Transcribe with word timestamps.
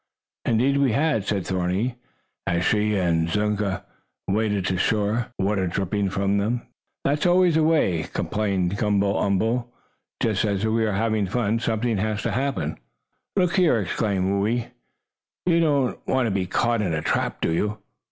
"Indeed 0.45 0.77
we 0.77 0.93
had!" 0.93 1.25
said 1.25 1.45
Thorny, 1.45 1.93
as 2.47 2.65
she 2.65 2.95
and 2.95 3.29
Zunga 3.29 3.85
waded 4.27 4.65
to 4.65 4.73
the 4.73 4.79
shore, 4.79 5.27
water 5.37 5.67
dripping 5.67 6.09
from 6.09 6.39
them. 6.39 6.63
"That's 7.05 7.27
always 7.27 7.53
the 7.53 7.61
way!" 7.61 8.07
complained 8.11 8.77
Gumble 8.77 9.15
umble. 9.15 9.71
"Just 10.19 10.43
as 10.43 10.65
we 10.65 10.85
are 10.87 10.93
having 10.93 11.27
fun, 11.27 11.59
something 11.59 11.97
has 11.99 12.23
to 12.23 12.31
happen." 12.31 12.79
"Look 13.35 13.55
here!" 13.57 13.79
exclaimed 13.79 14.27
Whoo 14.31 14.47
ee, 14.47 14.65
"you 15.45 15.59
don't 15.59 15.99
want 16.07 16.25
to 16.25 16.31
be 16.31 16.47
caught 16.47 16.81
in 16.81 16.95
a 16.95 17.03
trap, 17.03 17.39
do 17.39 17.51
you?" 17.51 17.77